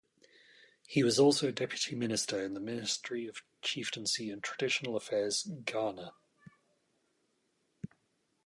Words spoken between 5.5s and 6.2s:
Ghana.